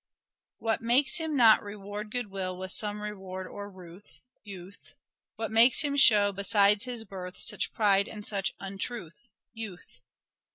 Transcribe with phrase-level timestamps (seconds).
[0.57, 4.19] What makes him not reward good will with some reward or ruth?—
[4.53, 4.95] Youth.
[5.35, 9.29] What makes him show besides his birth such pride and such untruth?—
[9.63, 10.01] Youth.